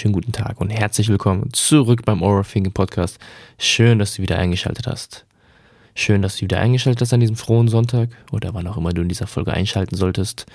[0.00, 3.18] wunderschönen guten Tag und herzlich willkommen zurück beim Aura Thinking Podcast.
[3.58, 5.26] Schön, dass du wieder eingeschaltet hast.
[5.94, 9.02] Schön, dass du wieder eingeschaltet hast an diesem frohen Sonntag oder wann auch immer du
[9.02, 10.46] in dieser Folge einschalten solltest.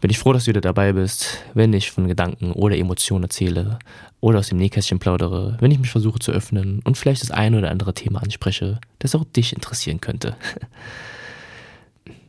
[0.00, 3.78] Bin ich froh, dass du wieder dabei bist, wenn ich von Gedanken oder Emotionen erzähle
[4.18, 7.58] oder aus dem Nähkästchen plaudere, wenn ich mich versuche zu öffnen und vielleicht das eine
[7.58, 10.34] oder andere Thema anspreche, das auch dich interessieren könnte.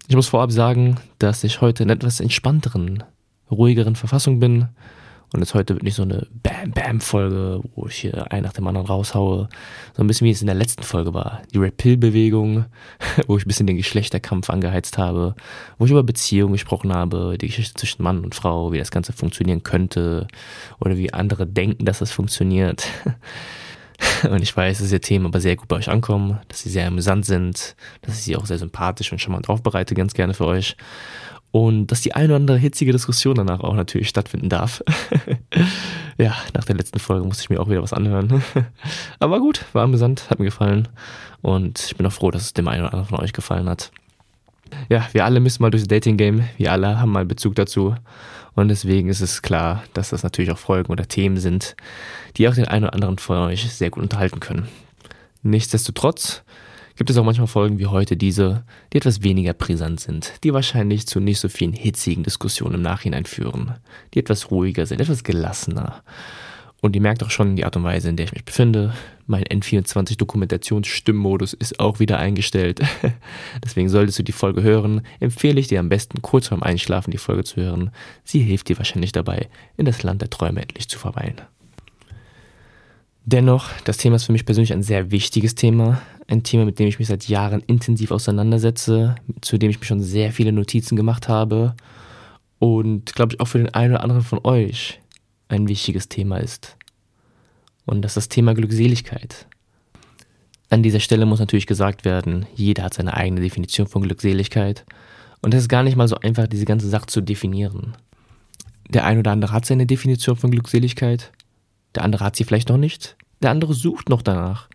[0.07, 3.03] Ich muss vorab sagen, dass ich heute in etwas entspannteren,
[3.49, 4.67] ruhigeren Verfassung bin
[5.33, 8.87] und jetzt heute wird nicht so eine Bam-Bam-Folge, wo ich hier einen nach dem anderen
[8.87, 9.49] raushaue.
[9.93, 11.41] So ein bisschen wie es in der letzten Folge war.
[11.53, 12.65] Die Red Pill-Bewegung,
[13.27, 15.35] wo ich ein bisschen den Geschlechterkampf angeheizt habe,
[15.77, 19.13] wo ich über Beziehungen gesprochen habe, die Geschichte zwischen Mann und Frau, wie das Ganze
[19.13, 20.27] funktionieren könnte
[20.79, 22.87] oder wie andere denken, dass das funktioniert.
[24.29, 26.87] Und ich weiß, dass diese Themen aber sehr gut bei euch ankommen, dass sie sehr
[26.87, 30.75] amüsant sind, dass ich sie auch sehr sympathisch und charmant aufbereite, ganz gerne für euch
[31.55, 34.83] und dass die eine oder andere hitzige Diskussion danach auch natürlich stattfinden darf.
[36.17, 38.43] ja, nach der letzten Folge musste ich mir auch wieder was anhören.
[39.19, 40.89] Aber gut, war amüsant, hat mir gefallen
[41.41, 43.93] und ich bin auch froh, dass es dem einen oder anderen von euch gefallen hat.
[44.89, 47.95] Ja, wir alle müssen mal durchs Dating-Game, wir alle haben mal Bezug dazu
[48.55, 51.77] und deswegen ist es klar, dass das natürlich auch Folgen oder Themen sind,
[52.35, 54.67] die auch den einen oder anderen von euch sehr gut unterhalten können.
[55.41, 56.43] Nichtsdestotrotz
[56.95, 61.07] gibt es auch manchmal Folgen wie heute diese, die etwas weniger brisant sind, die wahrscheinlich
[61.07, 63.75] zu nicht so vielen hitzigen Diskussionen im Nachhinein führen,
[64.13, 66.03] die etwas ruhiger sind, etwas gelassener.
[66.81, 68.93] Und ihr merkt auch schon die Art und Weise, in der ich mich befinde.
[69.25, 72.79] Mein N24 Dokumentationsstimmmodus ist auch wieder eingestellt.
[73.65, 77.17] Deswegen solltest du die Folge hören, empfehle ich dir am besten kurz vorm Einschlafen die
[77.17, 77.89] Folge zu hören.
[78.23, 81.41] Sie hilft dir wahrscheinlich dabei, in das Land der Träume endlich zu verweilen.
[83.27, 85.99] Dennoch, das Thema ist für mich persönlich ein sehr wichtiges Thema.
[86.27, 90.01] Ein Thema, mit dem ich mich seit Jahren intensiv auseinandersetze, zu dem ich mir schon
[90.01, 91.75] sehr viele Notizen gemacht habe
[92.59, 95.01] und, glaube ich, auch für den einen oder anderen von euch
[95.47, 96.77] ein wichtiges Thema ist.
[97.85, 99.47] Und das ist das Thema Glückseligkeit.
[100.69, 104.85] An dieser Stelle muss natürlich gesagt werden, jeder hat seine eigene Definition von Glückseligkeit.
[105.41, 107.95] Und es ist gar nicht mal so einfach, diese ganze Sache zu definieren.
[108.89, 111.31] Der ein oder andere hat seine Definition von Glückseligkeit
[111.95, 113.15] der andere hat sie vielleicht noch nicht.
[113.41, 114.69] Der andere sucht noch danach.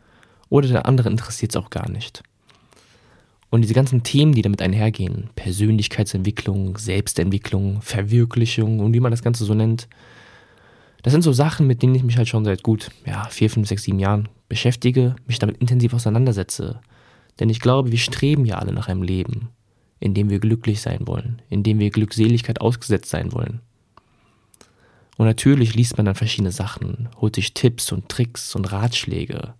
[0.49, 2.23] Oder der andere interessiert es auch gar nicht.
[3.51, 9.45] Und diese ganzen Themen, die damit einhergehen, Persönlichkeitsentwicklung, Selbstentwicklung, Verwirklichung und wie man das Ganze
[9.45, 9.89] so nennt,
[11.03, 13.69] das sind so Sachen, mit denen ich mich halt schon seit gut, ja, vier, fünf,
[13.69, 16.81] sechs, sieben Jahren beschäftige, mich damit intensiv auseinandersetze.
[17.41, 19.49] Denn ich glaube, wir streben ja alle nach einem Leben,
[19.99, 23.61] in dem wir glücklich sein wollen, in dem wir Glückseligkeit ausgesetzt sein wollen.
[25.21, 29.53] Und natürlich liest man dann verschiedene Sachen, holt sich Tipps und Tricks und Ratschläge.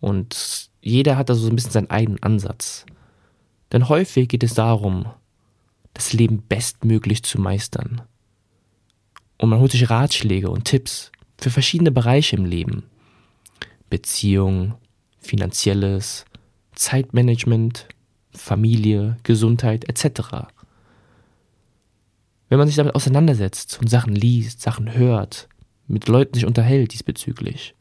[0.00, 2.84] Und jeder hat da so ein bisschen seinen eigenen Ansatz.
[3.70, 5.06] Denn häufig geht es darum,
[5.94, 8.02] das Leben bestmöglich zu meistern.
[9.36, 12.82] Und man holt sich Ratschläge und Tipps für verschiedene Bereiche im Leben.
[13.90, 14.74] Beziehung,
[15.20, 16.24] finanzielles,
[16.74, 17.86] Zeitmanagement,
[18.32, 20.48] Familie, Gesundheit etc.
[22.48, 25.48] Wenn man sich damit auseinandersetzt und Sachen liest, Sachen hört,
[25.86, 27.74] mit Leuten sich unterhält diesbezüglich,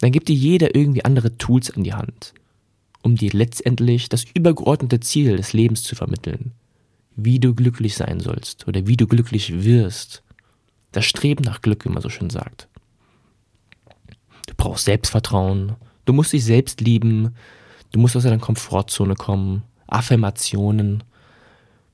[0.00, 2.34] dann gibt dir jeder irgendwie andere Tools an die Hand,
[3.02, 6.52] um dir letztendlich das übergeordnete Ziel des Lebens zu vermitteln.
[7.16, 10.22] Wie du glücklich sein sollst oder wie du glücklich wirst.
[10.92, 12.68] Das Streben nach Glück, wie man so schön sagt.
[14.46, 15.74] Du brauchst Selbstvertrauen,
[16.04, 17.34] du musst dich selbst lieben,
[17.90, 21.02] du musst aus deiner Komfortzone kommen, Affirmationen,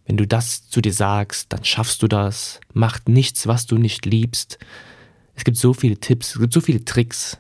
[0.07, 2.61] wenn du das zu dir sagst, dann schaffst du das.
[2.73, 4.59] Mach nichts, was du nicht liebst.
[5.35, 7.39] Es gibt so viele Tipps, es gibt so viele Tricks.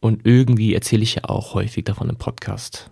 [0.00, 2.88] Und irgendwie erzähle ich ja auch häufig davon im Podcast.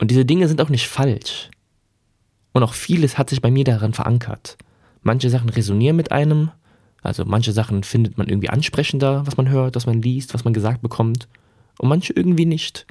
[0.00, 1.50] Und diese Dinge sind auch nicht falsch.
[2.52, 4.56] Und auch vieles hat sich bei mir daran verankert.
[5.02, 6.50] Manche Sachen resonieren mit einem,
[7.02, 10.54] also manche Sachen findet man irgendwie ansprechender, was man hört, was man liest, was man
[10.54, 11.28] gesagt bekommt.
[11.78, 12.86] Und manche irgendwie nicht.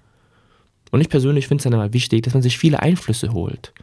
[0.91, 3.73] Und ich persönlich finde es dann immer wichtig, dass man sich viele Einflüsse holt.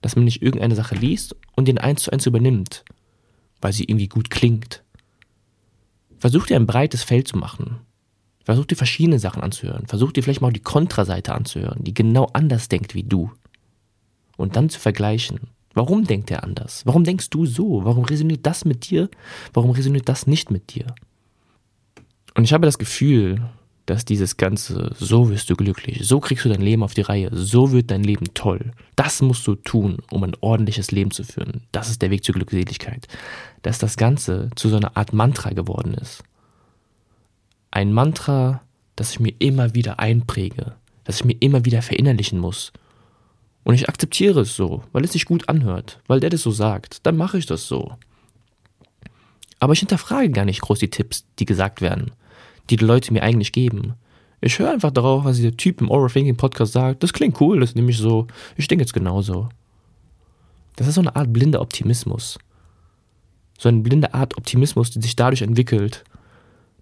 [0.00, 2.84] Dass man nicht irgendeine Sache liest und den eins zu eins übernimmt,
[3.60, 4.82] weil sie irgendwie gut klingt.
[6.18, 7.80] Versuch dir ein breites Feld zu machen.
[8.44, 9.86] Versuch dir verschiedene Sachen anzuhören.
[9.86, 13.30] Versuch dir vielleicht mal die Kontraseite anzuhören, die genau anders denkt wie du.
[14.36, 15.40] Und dann zu vergleichen.
[15.72, 16.82] Warum denkt er anders?
[16.84, 17.84] Warum denkst du so?
[17.84, 19.08] Warum resoniert das mit dir?
[19.52, 20.94] Warum resoniert das nicht mit dir?
[22.34, 23.42] Und ich habe das Gefühl,
[23.86, 27.28] dass dieses Ganze, so wirst du glücklich, so kriegst du dein Leben auf die Reihe,
[27.32, 28.72] so wird dein Leben toll.
[28.96, 31.62] Das musst du tun, um ein ordentliches Leben zu führen.
[31.72, 33.08] Das ist der Weg zur Glückseligkeit.
[33.62, 36.22] Dass das Ganze zu so einer Art Mantra geworden ist.
[37.70, 38.62] Ein Mantra,
[38.96, 42.72] das ich mir immer wieder einpräge, das ich mir immer wieder verinnerlichen muss.
[43.64, 47.04] Und ich akzeptiere es so, weil es sich gut anhört, weil der das so sagt.
[47.04, 47.92] Dann mache ich das so.
[49.58, 52.12] Aber ich hinterfrage gar nicht groß die Tipps, die gesagt werden,
[52.70, 53.94] die die Leute mir eigentlich geben.
[54.40, 57.02] Ich höre einfach darauf, was dieser Typ im Overthinking Podcast sagt.
[57.02, 58.26] Das klingt cool, das nehme ich so.
[58.56, 59.48] Ich denke jetzt genauso.
[60.76, 62.38] Das ist so eine Art blinder Optimismus.
[63.58, 66.04] So eine blinde Art Optimismus, die sich dadurch entwickelt,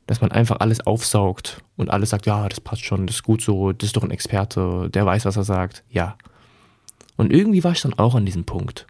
[0.07, 3.43] dass man einfach alles aufsaugt und alles sagt, ja, das passt schon, das ist gut
[3.43, 5.85] so, das ist doch ein Experte, der weiß, was er sagt.
[5.91, 6.17] Ja.
[7.17, 8.87] Und irgendwie war ich dann auch an diesem Punkt.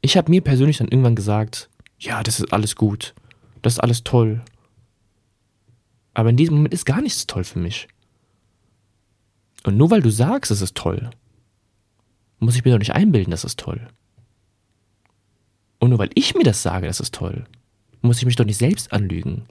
[0.00, 1.68] Ich habe mir persönlich dann irgendwann gesagt,
[1.98, 3.14] ja, das ist alles gut,
[3.62, 4.40] das ist alles toll.
[6.14, 7.88] Aber in diesem Moment ist gar nichts toll für mich.
[9.64, 11.10] Und nur weil du sagst, es ist toll,
[12.38, 13.88] muss ich mir doch nicht einbilden, dass es toll.
[15.78, 17.44] Und nur weil ich mir das sage, das ist toll,
[18.02, 19.44] muss ich mich doch nicht selbst anlügen.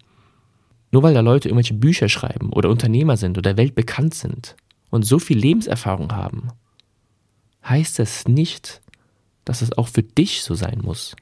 [0.92, 4.56] Nur weil da Leute irgendwelche Bücher schreiben oder Unternehmer sind oder weltbekannt sind
[4.90, 6.50] und so viel Lebenserfahrung haben,
[7.64, 8.82] heißt das nicht,
[9.46, 11.16] dass es auch für dich so sein muss.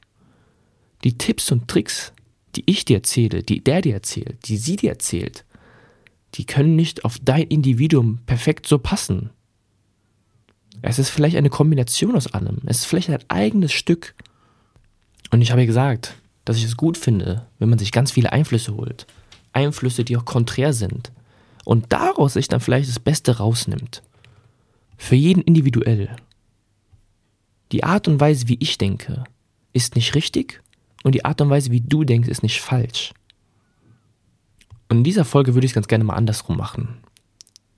[1.04, 2.12] Die Tipps und Tricks,
[2.56, 5.44] die ich dir erzähle, die der dir erzählt, die sie dir erzählt,
[6.34, 9.30] die können nicht auf dein Individuum perfekt so passen.
[10.82, 12.58] Es ist vielleicht eine Kombination aus allem.
[12.66, 14.14] Es ist vielleicht ein eigenes Stück.
[15.30, 16.14] Und ich habe gesagt,
[16.44, 19.06] dass ich es gut finde, wenn man sich ganz viele Einflüsse holt.
[19.52, 21.10] Einflüsse, die auch konträr sind.
[21.64, 24.02] Und daraus sich dann vielleicht das Beste rausnimmt.
[24.96, 26.14] Für jeden individuell.
[27.72, 29.24] Die Art und Weise, wie ich denke,
[29.72, 30.62] ist nicht richtig
[31.04, 33.12] und die Art und Weise, wie du denkst, ist nicht falsch.
[34.88, 36.98] Und in dieser Folge würde ich es ganz gerne mal andersrum machen.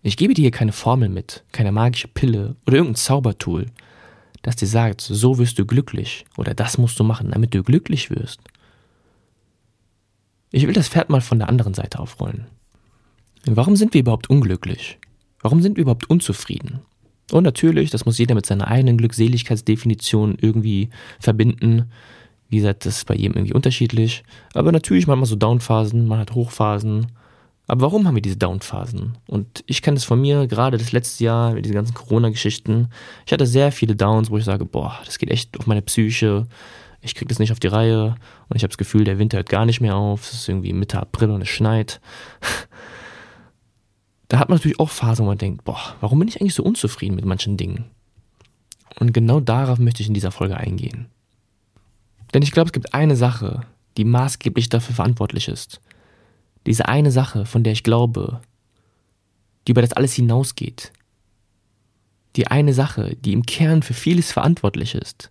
[0.03, 3.67] Ich gebe dir hier keine Formel mit, keine magische Pille oder irgendein Zaubertool,
[4.43, 8.11] das dir sagt, so wirst du glücklich oder das musst du machen, damit du glücklich
[8.11, 8.41] wirst.
[10.53, 12.47] Ich will das Pferd mal von der anderen Seite aufrollen.
[13.45, 14.99] Warum sind wir überhaupt unglücklich?
[15.41, 16.81] Warum sind wir überhaupt unzufrieden?
[17.31, 20.91] Und natürlich, das muss jeder mit seiner eigenen Glückseligkeitsdefinition irgendwie
[21.21, 21.91] verbinden.
[22.51, 24.25] Wie gesagt, das ist bei jedem irgendwie unterschiedlich.
[24.55, 27.07] Aber natürlich manchmal so Downphasen, man hat Hochphasen.
[27.69, 29.17] Aber warum haben wir diese Downphasen?
[29.29, 32.89] Und ich kenne das von mir, gerade das letzte Jahr mit diesen ganzen Corona-Geschichten.
[33.25, 36.49] Ich hatte sehr viele Downs, wo ich sage, boah, das geht echt auf meine Psyche.
[37.01, 38.17] Ich kriege das nicht auf die Reihe.
[38.49, 40.25] Und ich habe das Gefühl, der Winter hört gar nicht mehr auf.
[40.25, 42.01] Es ist irgendwie Mitte April und es schneit.
[44.29, 46.65] da hat man natürlich auch Phasen, wo man denkt, boah, warum bin ich eigentlich so
[46.65, 47.85] unzufrieden mit manchen Dingen?
[48.99, 51.07] Und genau darauf möchte ich in dieser Folge eingehen.
[52.33, 53.63] Denn ich glaube, es gibt eine Sache,
[53.97, 55.81] die maßgeblich dafür verantwortlich ist.
[56.67, 58.41] Diese eine Sache, von der ich glaube,
[59.67, 60.93] die über das alles hinausgeht.
[62.37, 65.31] Die eine Sache, die im Kern für vieles verantwortlich ist.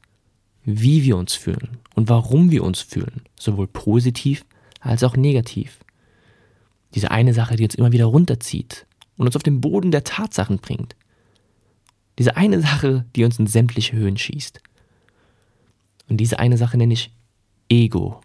[0.65, 4.45] Wie wir uns fühlen und warum wir uns fühlen, sowohl positiv
[4.81, 5.79] als auch negativ.
[6.95, 8.85] Diese eine Sache, die uns immer wieder runterzieht
[9.17, 10.95] und uns auf den Boden der Tatsachen bringt.
[12.17, 14.61] Diese eine Sache, die uns in sämtliche Höhen schießt.
[16.09, 17.13] Und diese eine Sache nenne ich
[17.69, 18.21] Ego.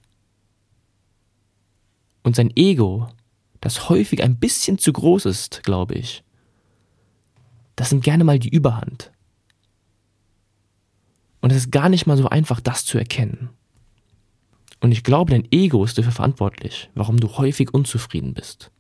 [2.23, 3.09] Und sein Ego,
[3.61, 6.25] das häufig ein bisschen zu groß ist, glaube ich,
[7.77, 9.13] das nimmt gerne mal die Überhand.
[11.41, 13.51] Und es ist gar nicht mal so einfach, das zu erkennen.
[14.81, 18.71] Und ich glaube, dein Ego ist dafür verantwortlich, warum du häufig unzufrieden bist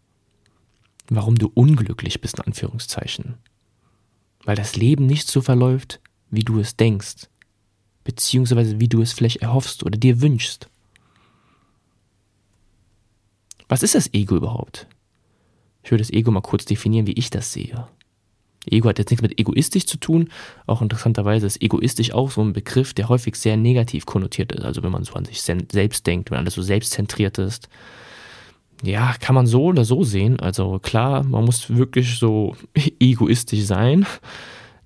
[1.08, 3.34] warum du unglücklich bist, in Anführungszeichen.
[4.44, 7.28] Weil das Leben nicht so verläuft, wie du es denkst,
[8.04, 10.68] beziehungsweise wie du es vielleicht erhoffst oder dir wünschst.
[13.68, 14.86] Was ist das Ego überhaupt?
[15.82, 17.88] Ich würde das Ego mal kurz definieren, wie ich das sehe.
[18.70, 20.30] Ego hat jetzt nichts mit egoistisch zu tun.
[20.66, 24.64] Auch interessanterweise ist egoistisch auch so ein Begriff, der häufig sehr negativ konnotiert ist.
[24.64, 27.68] Also wenn man so an sich selbst denkt, wenn alles so selbstzentriert ist,
[28.82, 30.40] ja, kann man so oder so sehen.
[30.40, 32.56] Also klar, man muss wirklich so
[33.00, 34.06] egoistisch sein.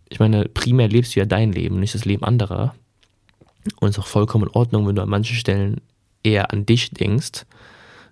[0.08, 2.75] Ich meine, primär lebst du ja dein Leben, nicht das Leben anderer.
[3.80, 5.80] Und es ist auch vollkommen in Ordnung, wenn du an manchen Stellen
[6.22, 7.46] eher an dich denkst.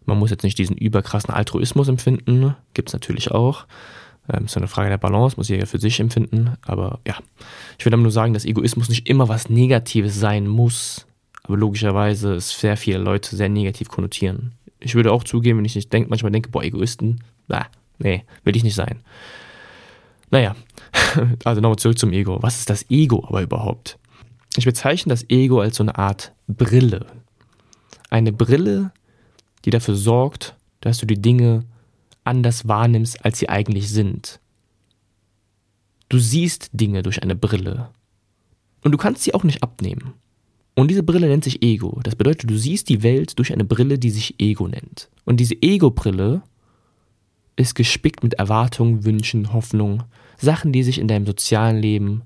[0.05, 3.67] Man muss jetzt nicht diesen überkrassen Altruismus empfinden, gibt es natürlich auch.
[4.33, 6.55] Ähm, ist eine Frage der Balance, muss jeder für sich empfinden.
[6.63, 7.17] Aber ja,
[7.79, 11.07] ich will aber nur sagen, dass Egoismus nicht immer was Negatives sein muss.
[11.43, 15.75] Aber logischerweise ist sehr viele Leute sehr negativ konnotieren ich würde auch zugeben, wenn ich
[15.75, 17.67] nicht denk, manchmal denke, boah, Egoisten, na,
[17.99, 19.01] nee, will ich nicht sein.
[20.31, 20.57] Naja,
[21.45, 22.39] also nochmal zurück zum Ego.
[22.43, 23.99] Was ist das Ego aber überhaupt?
[24.57, 27.07] Ich bezeichne das Ego als so eine Art Brille.
[28.09, 28.93] Eine Brille,
[29.65, 31.65] die dafür sorgt, dass du die Dinge
[32.25, 34.41] anders wahrnimmst, als sie eigentlich sind.
[36.09, 37.91] Du siehst Dinge durch eine Brille.
[38.83, 40.15] Und du kannst sie auch nicht abnehmen.
[40.75, 42.01] Und diese Brille nennt sich Ego.
[42.03, 45.09] Das bedeutet, du siehst die Welt durch eine Brille, die sich Ego nennt.
[45.25, 46.43] Und diese Ego-Brille
[47.57, 50.05] ist gespickt mit Erwartungen, Wünschen, Hoffnungen,
[50.37, 52.23] Sachen, die sich in deinem sozialen Leben,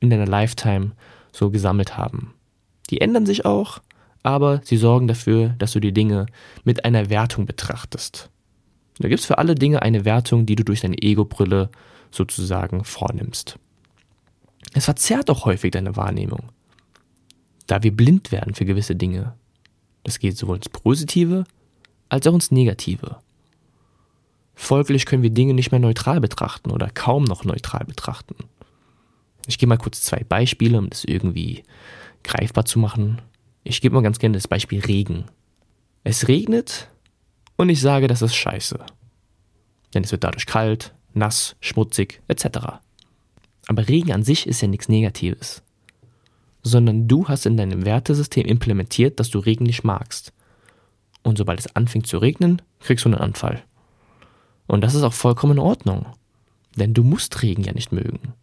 [0.00, 0.92] in deiner Lifetime
[1.32, 2.34] so gesammelt haben.
[2.90, 3.80] Die ändern sich auch,
[4.22, 6.26] aber sie sorgen dafür, dass du die Dinge
[6.64, 8.30] mit einer Wertung betrachtest.
[8.98, 11.70] Da gibt es für alle Dinge eine Wertung, die du durch deine Ego-Brille
[12.10, 13.58] sozusagen vornimmst.
[14.74, 16.50] Es verzerrt auch häufig deine Wahrnehmung,
[17.66, 19.34] da wir blind werden für gewisse Dinge.
[20.04, 21.44] Das geht sowohl ins Positive
[22.08, 23.18] als auch ins Negative.
[24.54, 28.34] Folglich können wir Dinge nicht mehr neutral betrachten oder kaum noch neutral betrachten.
[29.46, 31.64] Ich gebe mal kurz zwei Beispiele, um das irgendwie
[32.22, 33.20] greifbar zu machen.
[33.64, 35.24] Ich gebe mal ganz gerne das Beispiel Regen.
[36.04, 36.88] Es regnet
[37.56, 38.78] und ich sage, das ist scheiße.
[39.92, 42.80] Denn es wird dadurch kalt, nass, schmutzig etc.
[43.66, 45.62] Aber Regen an sich ist ja nichts Negatives.
[46.62, 50.32] Sondern du hast in deinem Wertesystem implementiert, dass du Regen nicht magst.
[51.22, 53.62] Und sobald es anfängt zu regnen, kriegst du einen Anfall.
[54.66, 56.06] Und das ist auch vollkommen in Ordnung.
[56.76, 58.34] Denn du musst Regen ja nicht mögen.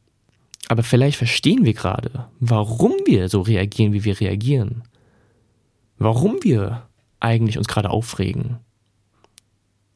[0.67, 4.83] Aber vielleicht verstehen wir gerade, warum wir so reagieren, wie wir reagieren.
[5.97, 6.87] Warum wir
[7.19, 8.57] eigentlich uns gerade aufregen.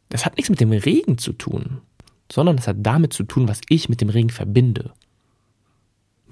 [0.10, 1.82] Das hat nichts mit dem Regen zu tun,
[2.32, 4.92] sondern es hat damit zu tun, was ich mit dem Regen verbinde.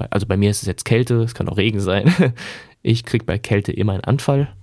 [0.10, 2.13] Also bei mir ist es jetzt Kälte, es kann auch Regen sein.
[2.81, 4.55] Ich kriege bei Kälte immer einen Anfall.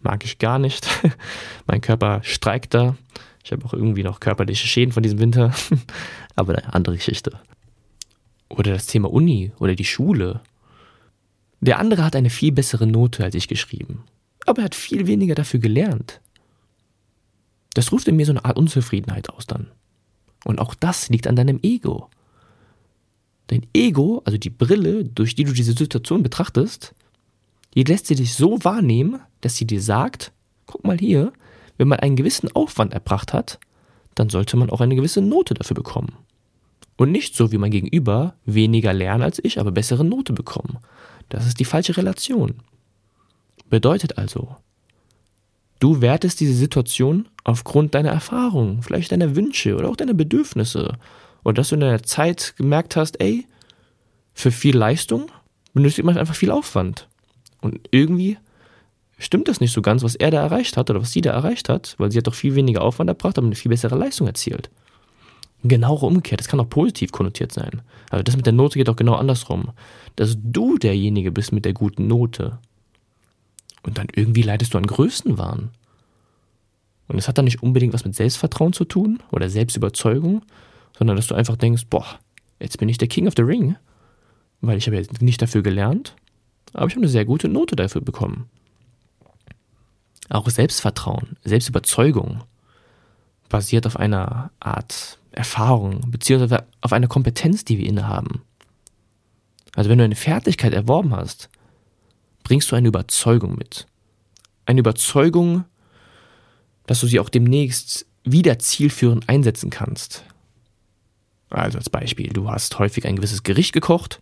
[0.00, 0.86] Mag ich gar nicht.
[1.66, 2.96] Mein Körper streikt da.
[3.42, 5.54] Ich habe auch irgendwie noch körperliche Schäden von diesem Winter.
[6.36, 7.40] Aber eine andere Geschichte.
[8.56, 10.40] Oder das Thema Uni oder die Schule.
[11.60, 14.04] Der andere hat eine viel bessere Note als ich geschrieben.
[14.46, 16.20] Aber er hat viel weniger dafür gelernt.
[17.74, 19.68] Das ruft in mir so eine Art Unzufriedenheit aus dann.
[20.44, 22.10] Und auch das liegt an deinem Ego.
[23.46, 26.94] Dein Ego, also die Brille, durch die du diese Situation betrachtest,
[27.74, 30.32] die lässt sie dich so wahrnehmen, dass sie dir sagt,
[30.66, 31.32] guck mal hier,
[31.78, 33.58] wenn man einen gewissen Aufwand erbracht hat,
[34.14, 36.12] dann sollte man auch eine gewisse Note dafür bekommen.
[36.96, 40.78] Und nicht so wie mein Gegenüber weniger lernen als ich, aber bessere Note bekommen.
[41.28, 42.54] Das ist die falsche Relation.
[43.70, 44.56] Bedeutet also,
[45.78, 50.92] du wertest diese Situation aufgrund deiner Erfahrungen, vielleicht deiner Wünsche oder auch deiner Bedürfnisse.
[51.42, 53.46] Und dass du in deiner Zeit gemerkt hast, ey,
[54.34, 55.30] für viel Leistung
[55.72, 57.08] benötigt man einfach viel Aufwand.
[57.60, 58.36] Und irgendwie
[59.18, 61.68] stimmt das nicht so ganz, was er da erreicht hat oder was sie da erreicht
[61.68, 64.70] hat, weil sie hat doch viel weniger Aufwand erbracht, aber eine viel bessere Leistung erzielt.
[65.64, 67.82] Genau umgekehrt, das kann auch positiv konnotiert sein.
[68.10, 69.70] Also das mit der Note geht auch genau andersrum.
[70.16, 72.58] Dass du derjenige bist mit der guten Note.
[73.84, 75.70] Und dann irgendwie leidest du an Größenwahn.
[77.08, 80.42] Und das hat dann nicht unbedingt was mit Selbstvertrauen zu tun oder Selbstüberzeugung,
[80.96, 82.06] sondern dass du einfach denkst, boah,
[82.60, 83.76] jetzt bin ich der King of the Ring,
[84.60, 86.14] weil ich habe ja nicht dafür gelernt,
[86.72, 88.48] aber ich habe eine sehr gute Note dafür bekommen.
[90.28, 92.42] Auch Selbstvertrauen, Selbstüberzeugung
[93.52, 98.42] basiert auf einer Art Erfahrung, beziehungsweise auf einer Kompetenz, die wir innehaben.
[99.76, 101.50] Also wenn du eine Fertigkeit erworben hast,
[102.44, 103.86] bringst du eine Überzeugung mit.
[104.64, 105.64] Eine Überzeugung,
[106.86, 110.24] dass du sie auch demnächst wieder zielführend einsetzen kannst.
[111.50, 114.20] Also als Beispiel, du hast häufig ein gewisses Gericht gekocht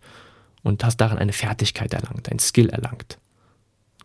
[0.61, 3.17] und hast darin eine Fertigkeit erlangt, ein Skill erlangt.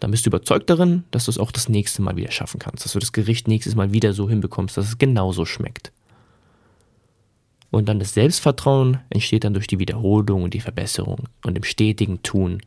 [0.01, 2.85] Dann bist du überzeugt darin, dass du es auch das nächste Mal wieder schaffen kannst,
[2.85, 5.93] dass du das Gericht nächstes Mal wieder so hinbekommst, dass es genauso schmeckt.
[7.71, 12.23] Und dann das Selbstvertrauen entsteht dann durch die Wiederholung und die Verbesserung und dem stetigen
[12.23, 12.61] Tun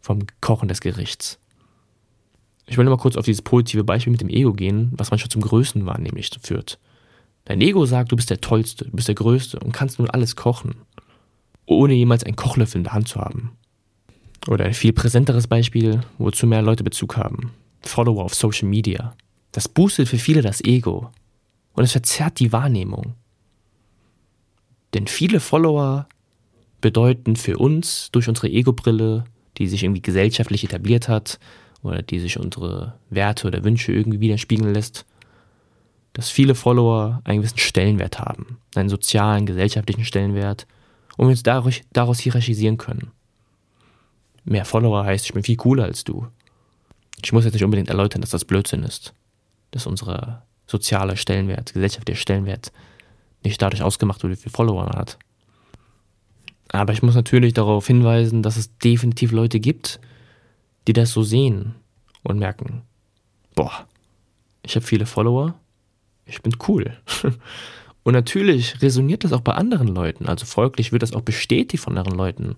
[0.00, 1.38] vom Kochen des Gerichts.
[2.66, 5.30] Ich will nur mal kurz auf dieses positive Beispiel mit dem Ego gehen, was manchmal
[5.30, 6.78] zum Größten wahrnehmlich führt.
[7.44, 10.34] Dein Ego sagt, du bist der Tollste, du bist der Größte und kannst nun alles
[10.34, 10.76] kochen,
[11.66, 13.52] ohne jemals einen Kochlöffel in der Hand zu haben.
[14.48, 17.52] Oder ein viel präsenteres Beispiel, wozu mehr Leute Bezug haben.
[17.82, 19.14] Follower auf Social Media.
[19.52, 21.10] Das boostet für viele das Ego
[21.74, 23.14] und es verzerrt die Wahrnehmung.
[24.92, 26.06] Denn viele Follower
[26.80, 29.24] bedeuten für uns durch unsere Ego-Brille,
[29.58, 31.38] die sich irgendwie gesellschaftlich etabliert hat
[31.82, 35.04] oder die sich unsere Werte oder Wünsche irgendwie widerspiegeln lässt,
[36.12, 40.66] dass viele Follower einen gewissen Stellenwert haben, einen sozialen, gesellschaftlichen Stellenwert
[41.16, 41.42] und wir uns
[41.92, 43.10] daraus hierarchisieren können.
[44.44, 46.26] Mehr Follower heißt, ich bin viel cooler als du.
[47.22, 49.14] Ich muss jetzt nicht unbedingt erläutern, dass das Blödsinn ist.
[49.70, 52.72] Dass unser sozialer Stellenwert, gesellschaftlicher Stellenwert
[53.42, 55.18] nicht dadurch ausgemacht wird, wie viele Follower man hat.
[56.68, 60.00] Aber ich muss natürlich darauf hinweisen, dass es definitiv Leute gibt,
[60.86, 61.74] die das so sehen
[62.22, 62.82] und merken,
[63.54, 63.86] boah,
[64.62, 65.54] ich habe viele Follower,
[66.26, 66.96] ich bin cool.
[68.02, 70.26] Und natürlich resoniert das auch bei anderen Leuten.
[70.26, 72.56] Also folglich wird das auch bestätigt von anderen Leuten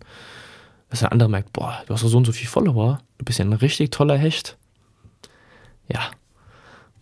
[0.88, 3.38] dass der andere merkt, boah, du hast doch so und so viele Follower, du bist
[3.38, 4.56] ja ein richtig toller Hecht.
[5.88, 6.10] Ja,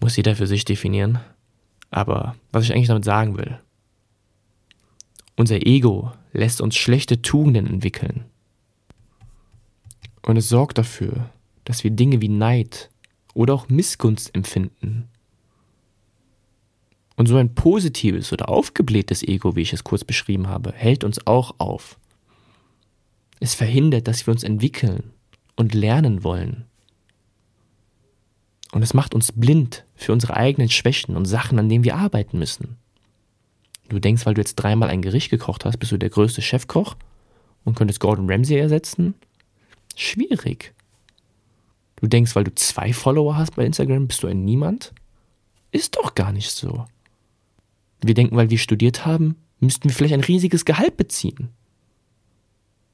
[0.01, 1.21] muss jeder für sich definieren.
[1.91, 3.59] Aber was ich eigentlich damit sagen will,
[5.37, 8.25] unser Ego lässt uns schlechte Tugenden entwickeln.
[10.23, 11.31] Und es sorgt dafür,
[11.65, 12.91] dass wir Dinge wie Neid
[13.35, 15.09] oder auch Missgunst empfinden.
[17.17, 21.27] Und so ein positives oder aufgeblähtes Ego, wie ich es kurz beschrieben habe, hält uns
[21.27, 21.99] auch auf.
[23.45, 25.13] Es verhindert, dass wir uns entwickeln
[25.55, 26.65] und lernen wollen.
[28.73, 32.39] Und es macht uns blind für unsere eigenen Schwächen und Sachen, an denen wir arbeiten
[32.39, 32.79] müssen.
[33.91, 36.97] Du denkst, weil du jetzt dreimal ein Gericht gekocht hast, bist du der größte Chefkoch
[37.67, 39.13] und könntest Gordon Ramsay ersetzen?
[39.95, 40.73] Schwierig.
[41.97, 44.95] Du denkst, weil du zwei Follower hast bei Instagram, bist du ein Niemand?
[45.71, 46.87] Ist doch gar nicht so.
[48.01, 51.51] Wir denken, weil wir studiert haben, müssten wir vielleicht ein riesiges Gehalt beziehen.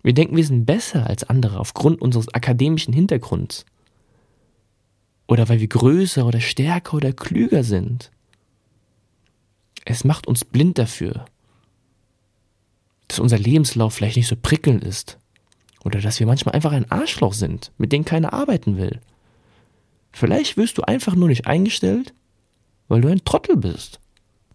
[0.02, 3.66] Wir denken, wir sind besser als andere aufgrund unseres akademischen Hintergrunds.
[5.26, 8.10] Oder weil wir größer oder stärker oder klüger sind.
[9.84, 11.24] Es macht uns blind dafür,
[13.08, 15.18] dass unser Lebenslauf vielleicht nicht so prickelnd ist.
[15.84, 19.00] Oder dass wir manchmal einfach ein Arschloch sind, mit dem keiner arbeiten will.
[20.12, 22.12] Vielleicht wirst du einfach nur nicht eingestellt,
[22.88, 24.00] weil du ein Trottel bist.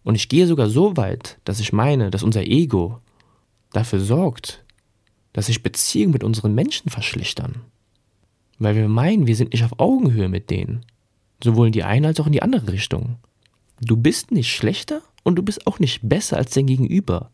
[0.03, 2.99] Und ich gehe sogar so weit, dass ich meine, dass unser Ego
[3.71, 4.64] dafür sorgt,
[5.35, 7.55] dass sich Beziehungen mit unseren Menschen verschlechtern.
[8.57, 10.85] Weil wir meinen, wir sind nicht auf Augenhöhe mit denen.
[11.43, 13.17] Sowohl in die eine als auch in die andere Richtung.
[13.81, 17.31] Du bist nicht schlechter und du bist auch nicht besser als dein Gegenüber.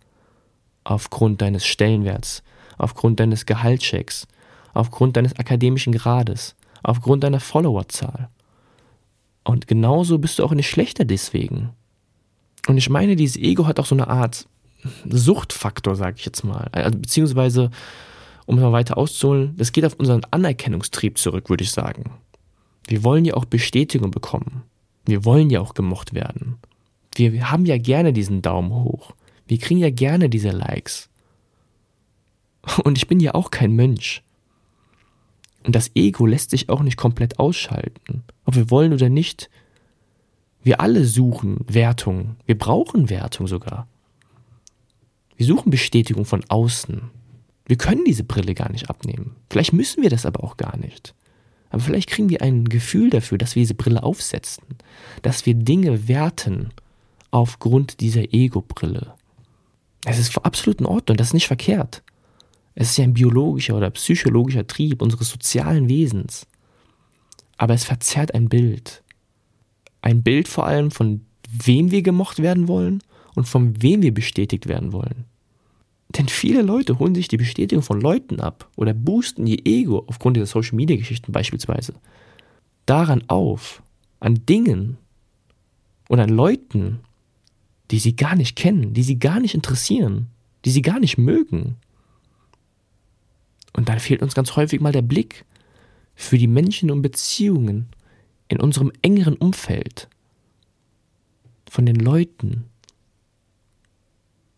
[0.83, 2.41] Aufgrund deines Stellenwerts,
[2.79, 4.27] aufgrund deines Gehaltschecks,
[4.73, 8.29] aufgrund deines akademischen Grades, aufgrund deiner Followerzahl.
[9.43, 11.69] Und genauso bist du auch nicht schlechter deswegen.
[12.67, 14.47] Und ich meine, dieses Ego hat auch so eine Art
[15.07, 16.69] Suchtfaktor, sag ich jetzt mal.
[16.71, 17.69] Also, beziehungsweise,
[18.45, 22.11] um es mal weiter auszuholen, das geht auf unseren Anerkennungstrieb zurück, würde ich sagen.
[22.87, 24.63] Wir wollen ja auch Bestätigung bekommen.
[25.05, 26.57] Wir wollen ja auch gemocht werden.
[27.15, 29.13] Wir haben ja gerne diesen Daumen hoch.
[29.47, 31.09] Wir kriegen ja gerne diese Likes.
[32.83, 34.23] Und ich bin ja auch kein Mönch.
[35.63, 38.23] Und das Ego lässt sich auch nicht komplett ausschalten.
[38.45, 39.49] Ob wir wollen oder nicht.
[40.63, 42.35] Wir alle suchen Wertung.
[42.45, 43.87] Wir brauchen Wertung sogar.
[45.41, 47.01] Wir suchen Bestätigung von außen.
[47.65, 49.37] Wir können diese Brille gar nicht abnehmen.
[49.49, 51.15] Vielleicht müssen wir das aber auch gar nicht.
[51.71, 54.63] Aber vielleicht kriegen wir ein Gefühl dafür, dass wir diese Brille aufsetzen,
[55.23, 56.69] dass wir Dinge werten
[57.31, 59.15] aufgrund dieser Ego-Brille.
[60.05, 62.03] Es ist absolut in Ordnung, das ist nicht verkehrt.
[62.75, 66.45] Es ist ja ein biologischer oder psychologischer Trieb unseres sozialen Wesens.
[67.57, 69.01] Aber es verzerrt ein Bild.
[70.03, 73.01] Ein Bild vor allem von wem wir gemocht werden wollen
[73.33, 75.25] und von wem wir bestätigt werden wollen.
[76.17, 80.35] Denn viele Leute holen sich die Bestätigung von Leuten ab oder boosten ihr Ego aufgrund
[80.35, 81.93] dieser Social Media Geschichten beispielsweise
[82.85, 83.81] daran auf,
[84.19, 84.97] an Dingen
[86.09, 86.99] und an Leuten,
[87.91, 90.27] die sie gar nicht kennen, die sie gar nicht interessieren,
[90.65, 91.77] die sie gar nicht mögen.
[93.73, 95.45] Und dann fehlt uns ganz häufig mal der Blick
[96.15, 97.87] für die Menschen und Beziehungen
[98.49, 100.09] in unserem engeren Umfeld,
[101.69, 102.65] von den Leuten,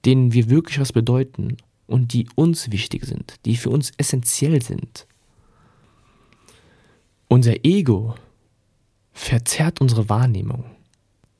[0.05, 5.07] denen wir wirklich was bedeuten und die uns wichtig sind, die für uns essentiell sind.
[7.27, 8.15] Unser Ego
[9.13, 10.65] verzerrt unsere Wahrnehmung.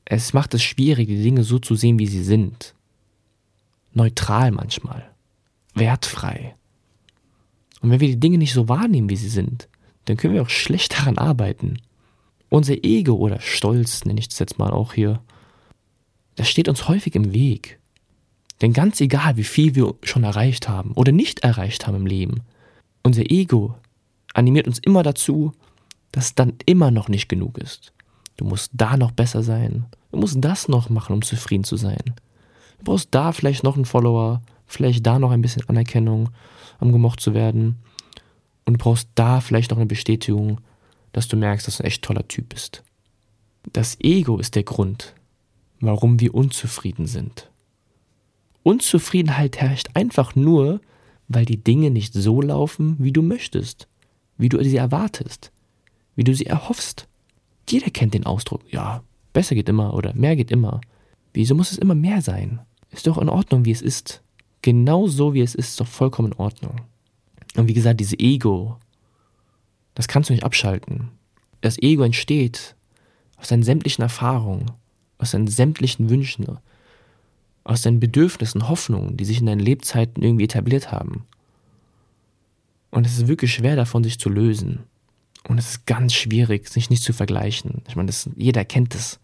[0.04, 2.74] Es macht es schwierig, die Dinge so zu sehen, wie sie sind.
[3.92, 5.08] Neutral manchmal,
[5.74, 6.56] wertfrei.
[7.80, 9.68] Und wenn wir die Dinge nicht so wahrnehmen, wie sie sind,
[10.04, 11.80] dann können wir auch schlecht daran arbeiten.
[12.48, 15.22] Unser Ego oder Stolz, nenne ich das jetzt mal auch hier,
[16.36, 17.78] das steht uns häufig im Weg.
[18.60, 22.42] Denn ganz egal, wie viel wir schon erreicht haben oder nicht erreicht haben im Leben,
[23.02, 23.74] unser Ego
[24.32, 25.52] animiert uns immer dazu,
[26.12, 27.92] dass es dann immer noch nicht genug ist.
[28.36, 29.86] Du musst da noch besser sein.
[30.12, 32.02] Du musst das noch machen, um zufrieden zu sein.
[32.78, 36.30] Du brauchst da vielleicht noch einen Follower, vielleicht da noch ein bisschen Anerkennung,
[36.80, 37.76] um gemocht zu werden.
[38.64, 40.60] Und du brauchst da vielleicht noch eine Bestätigung,
[41.12, 42.82] dass du merkst, dass du ein echt toller Typ bist.
[43.72, 45.14] Das Ego ist der Grund,
[45.80, 47.50] warum wir unzufrieden sind.
[48.64, 50.80] Unzufriedenheit herrscht einfach nur,
[51.28, 53.86] weil die Dinge nicht so laufen, wie du möchtest,
[54.36, 55.52] wie du sie erwartest,
[56.16, 57.06] wie du sie erhoffst.
[57.68, 60.80] Jeder kennt den Ausdruck, ja, besser geht immer oder mehr geht immer.
[61.34, 62.60] Wieso muss es immer mehr sein?
[62.90, 64.22] Ist doch in Ordnung, wie es ist.
[64.62, 66.76] Genau so, wie es ist, ist doch vollkommen in Ordnung.
[67.56, 68.78] Und wie gesagt, diese Ego,
[69.94, 71.10] das kannst du nicht abschalten.
[71.60, 72.76] Das Ego entsteht
[73.36, 74.70] aus deinen sämtlichen Erfahrungen,
[75.18, 76.58] aus deinen sämtlichen Wünschen,
[77.64, 81.24] aus deinen Bedürfnissen, Hoffnungen, die sich in deinen Lebzeiten irgendwie etabliert haben.
[82.90, 84.84] Und es ist wirklich schwer davon, sich zu lösen.
[85.48, 87.82] Und es ist ganz schwierig, sich nicht zu vergleichen.
[87.88, 89.18] Ich meine, das, jeder kennt das,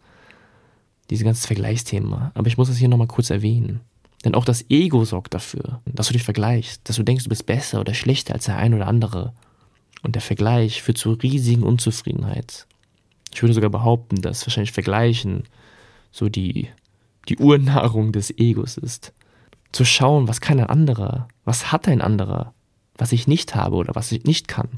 [1.09, 2.33] diese ganze Vergleichsthema.
[2.35, 3.81] Aber ich muss das hier nochmal kurz erwähnen.
[4.25, 7.47] Denn auch das Ego sorgt dafür, dass du dich vergleichst, dass du denkst, du bist
[7.47, 9.33] besser oder schlechter als der ein oder andere.
[10.03, 12.67] Und der Vergleich führt zu riesigen Unzufriedenheit.
[13.33, 15.45] Ich würde sogar behaupten, dass wahrscheinlich Vergleichen
[16.11, 16.69] so die,
[17.29, 19.13] die Urnahrung des Egos ist.
[19.73, 22.55] Zu schauen, was kann ein anderer, was hat ein anderer,
[22.97, 24.69] was ich nicht habe oder was ich nicht kann,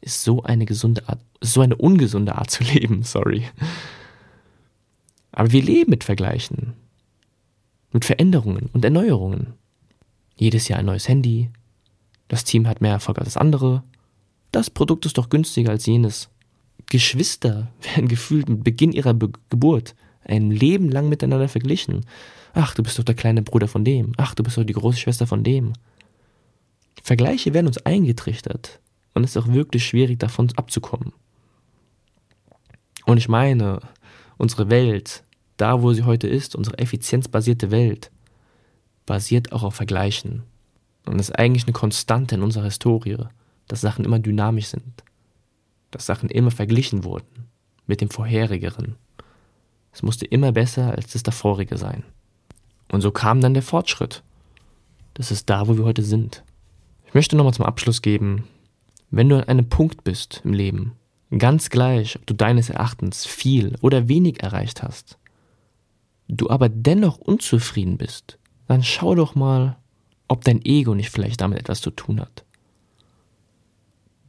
[0.00, 3.48] ist so eine gesunde Art, so eine ungesunde Art zu leben, sorry.
[5.32, 6.74] Aber wir leben mit Vergleichen,
[7.92, 9.54] mit Veränderungen und Erneuerungen.
[10.36, 11.50] Jedes Jahr ein neues Handy,
[12.28, 13.82] das Team hat mehr Erfolg als das andere,
[14.52, 16.28] das Produkt ist doch günstiger als jenes.
[16.86, 22.04] Geschwister werden gefühlt mit Beginn ihrer Be Geburt ein Leben lang miteinander verglichen.
[22.52, 24.12] Ach, du bist doch der kleine Bruder von dem.
[24.16, 25.72] Ach, du bist doch die große Schwester von dem.
[27.02, 28.80] Vergleiche werden uns eingetrichtert
[29.14, 31.12] und es ist auch wirklich schwierig davon abzukommen.
[33.06, 33.80] Und ich meine,
[34.36, 35.24] unsere Welt,
[35.56, 38.10] da wo sie heute ist, unsere effizienzbasierte Welt,
[39.06, 40.42] basiert auch auf Vergleichen.
[41.06, 43.16] Und ist eigentlich eine Konstante in unserer Historie,
[43.66, 45.02] dass Sachen immer dynamisch sind
[45.90, 47.48] dass Sachen immer verglichen wurden
[47.86, 48.96] mit dem vorherigeren.
[49.92, 52.04] Es musste immer besser als das davorige sein.
[52.90, 54.22] Und so kam dann der Fortschritt.
[55.14, 56.44] Das ist da, wo wir heute sind.
[57.06, 58.44] Ich möchte nochmal zum Abschluss geben,
[59.10, 60.92] wenn du an einem Punkt bist im Leben,
[61.36, 65.18] ganz gleich, ob du deines Erachtens viel oder wenig erreicht hast,
[66.28, 69.76] du aber dennoch unzufrieden bist, dann schau doch mal,
[70.28, 72.44] ob dein Ego nicht vielleicht damit etwas zu tun hat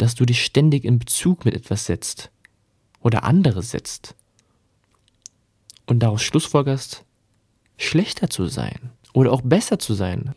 [0.01, 2.31] dass du dich ständig in Bezug mit etwas setzt
[3.01, 4.15] oder anderes setzt
[5.85, 7.03] und daraus schlussfolgerst,
[7.77, 10.35] schlechter zu sein oder auch besser zu sein.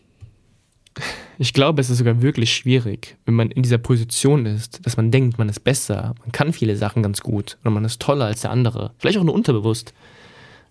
[1.39, 5.11] Ich glaube, es ist sogar wirklich schwierig, wenn man in dieser Position ist, dass man
[5.11, 8.43] denkt, man ist besser, man kann viele Sachen ganz gut oder man ist toller als
[8.43, 9.93] der andere, vielleicht auch nur unterbewusst,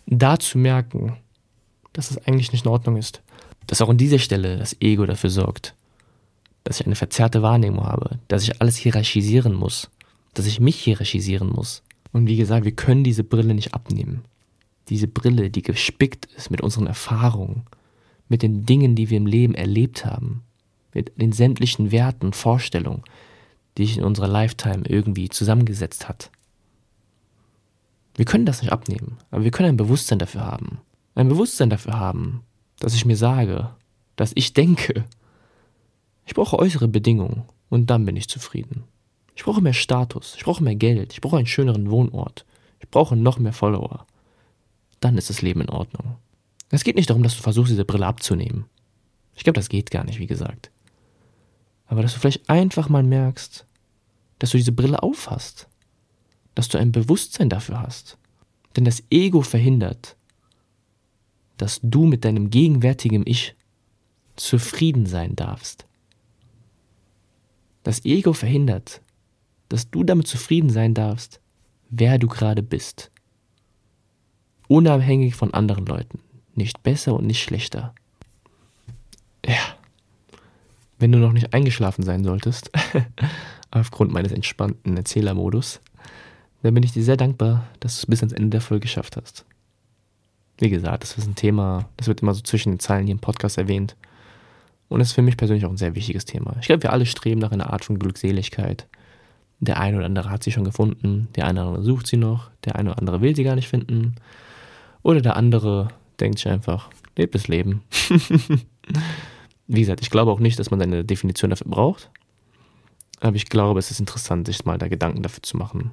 [0.05, 1.17] da zu merken,
[1.91, 3.21] dass es eigentlich nicht in Ordnung ist.
[3.67, 5.75] Dass auch an dieser Stelle das Ego dafür sorgt,
[6.63, 9.89] dass ich eine verzerrte Wahrnehmung habe, dass ich alles hierarchisieren muss,
[10.33, 11.83] dass ich mich hierarchisieren muss.
[12.11, 14.23] Und wie gesagt, wir können diese Brille nicht abnehmen.
[14.89, 17.63] Diese Brille, die gespickt ist mit unseren Erfahrungen,
[18.27, 20.43] mit den Dingen, die wir im Leben erlebt haben,
[20.93, 23.03] mit den sämtlichen Werten und Vorstellungen,
[23.77, 26.31] die sich in unserer Lifetime irgendwie zusammengesetzt hat.
[28.15, 30.79] Wir können das nicht abnehmen, aber wir können ein Bewusstsein dafür haben.
[31.15, 32.43] Ein Bewusstsein dafür haben,
[32.79, 33.69] dass ich mir sage,
[34.15, 35.05] dass ich denke,
[36.25, 38.83] ich brauche äußere Bedingungen und dann bin ich zufrieden.
[39.35, 42.45] Ich brauche mehr Status, ich brauche mehr Geld, ich brauche einen schöneren Wohnort,
[42.79, 44.05] ich brauche noch mehr Follower.
[45.03, 46.15] Dann ist das Leben in Ordnung.
[46.69, 48.67] Es geht nicht darum, dass du versuchst, diese Brille abzunehmen.
[49.35, 50.71] Ich glaube, das geht gar nicht, wie gesagt.
[51.87, 53.65] Aber dass du vielleicht einfach mal merkst,
[54.39, 55.67] dass du diese Brille aufhast.
[56.55, 58.17] Dass du ein Bewusstsein dafür hast.
[58.77, 60.15] Denn das Ego verhindert,
[61.57, 63.55] dass du mit deinem gegenwärtigen Ich
[64.37, 65.85] zufrieden sein darfst.
[67.83, 69.01] Das Ego verhindert,
[69.67, 71.41] dass du damit zufrieden sein darfst,
[71.89, 73.11] wer du gerade bist.
[74.67, 76.19] Unabhängig von anderen Leuten.
[76.55, 77.93] Nicht besser und nicht schlechter.
[79.45, 79.75] Ja.
[80.99, 82.71] Wenn du noch nicht eingeschlafen sein solltest,
[83.71, 85.81] aufgrund meines entspannten Erzählermodus,
[86.61, 89.17] dann bin ich dir sehr dankbar, dass du es bis ans Ende der Folge geschafft
[89.17, 89.45] hast.
[90.59, 93.19] Wie gesagt, das ist ein Thema, das wird immer so zwischen den Zeilen hier im
[93.19, 93.95] Podcast erwähnt.
[94.87, 96.55] Und das ist für mich persönlich auch ein sehr wichtiges Thema.
[96.61, 98.87] Ich glaube, wir alle streben nach einer Art von Glückseligkeit.
[99.59, 102.51] Der eine oder andere hat sie schon gefunden, der eine oder andere sucht sie noch,
[102.65, 104.15] der eine oder andere will sie gar nicht finden.
[105.03, 105.89] Oder der andere
[106.19, 107.83] denkt sich einfach, lebt das Leben.
[109.67, 112.09] Wie gesagt, ich glaube auch nicht, dass man eine Definition dafür braucht.
[113.19, 115.91] Aber ich glaube, es ist interessant, sich mal da Gedanken dafür zu machen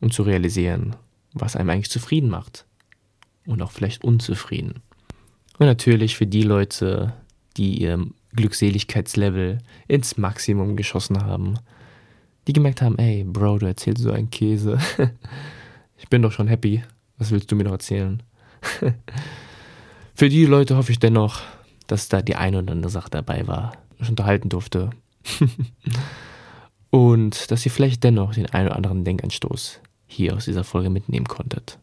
[0.00, 0.96] und zu realisieren,
[1.34, 2.64] was einem eigentlich zufrieden macht
[3.46, 4.82] und auch vielleicht unzufrieden.
[5.58, 7.12] Und natürlich für die Leute,
[7.56, 11.58] die ihr Glückseligkeitslevel ins Maximum geschossen haben,
[12.46, 14.78] die gemerkt haben, ey, Bro, du erzählst so einen Käse.
[15.98, 16.82] ich bin doch schon happy.
[17.22, 18.20] Was willst du mir noch erzählen?
[20.16, 21.40] Für die Leute hoffe ich dennoch,
[21.86, 24.90] dass da die eine oder andere Sache dabei war, ich unterhalten durfte.
[26.90, 31.28] Und dass ihr vielleicht dennoch den einen oder anderen Denkanstoß hier aus dieser Folge mitnehmen
[31.28, 31.78] konntet.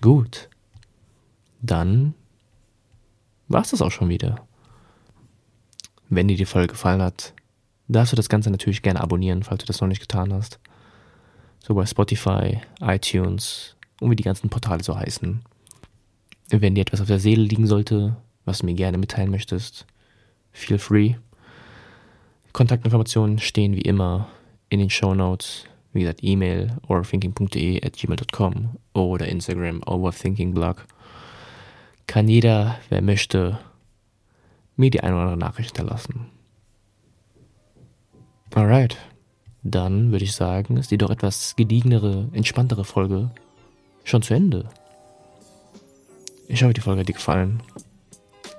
[0.00, 0.48] Gut.
[1.62, 2.14] Dann
[3.46, 4.44] war es das auch schon wieder.
[6.08, 7.32] Wenn dir die Folge gefallen hat,
[7.86, 10.58] darfst du das Ganze natürlich gerne abonnieren, falls du das noch nicht getan hast.
[11.60, 15.42] So bei Spotify, iTunes und wie die ganzen Portale so heißen.
[16.50, 19.86] Wenn dir etwas auf der Seele liegen sollte, was du mir gerne mitteilen möchtest,
[20.52, 21.14] feel free.
[22.52, 24.28] Kontaktinformationen stehen wie immer
[24.68, 25.64] in den Show Notes.
[25.92, 30.86] Wie gesagt, E-Mail overthinking.de at gmail.com oder Instagram overthinkingblog
[32.06, 33.58] kann jeder, wer möchte,
[34.76, 36.26] mir die eine oder andere Nachricht hinterlassen.
[38.54, 38.96] Alright.
[39.62, 43.30] dann würde ich sagen, ist die doch etwas gediegenere, entspanntere Folge
[44.04, 44.68] schon zu Ende.
[46.46, 47.62] Ich hoffe, die Folge hat dir gefallen.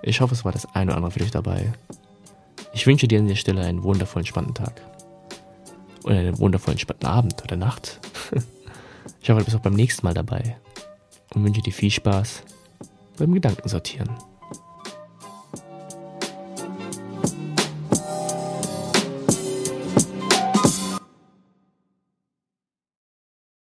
[0.01, 1.71] Ich hoffe, es war das eine oder andere für dich dabei.
[2.73, 4.81] Ich wünsche dir an der Stelle einen wundervollen, spannenden Tag.
[6.03, 7.99] Oder einen wundervollen, spannenden Abend oder Nacht.
[9.21, 10.57] Ich hoffe, du bist auch beim nächsten Mal dabei.
[11.33, 12.43] Und wünsche dir viel Spaß
[13.17, 14.09] beim Gedankensortieren.